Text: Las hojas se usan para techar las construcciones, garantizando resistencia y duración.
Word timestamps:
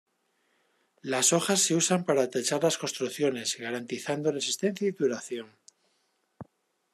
Las 1.03 1.31
hojas 1.31 1.61
se 1.61 1.75
usan 1.75 2.05
para 2.05 2.27
techar 2.31 2.63
las 2.63 2.79
construcciones, 2.79 3.55
garantizando 3.59 4.31
resistencia 4.31 4.87
y 4.87 4.91
duración. 4.93 5.51